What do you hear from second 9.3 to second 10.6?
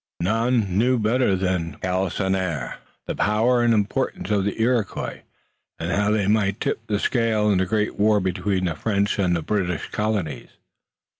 British colonies.